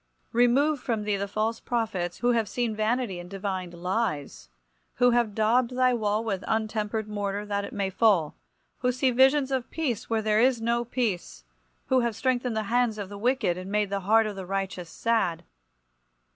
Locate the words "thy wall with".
5.77-6.43